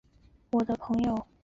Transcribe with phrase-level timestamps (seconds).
[0.49, 1.31] 元仁宗延佑六年。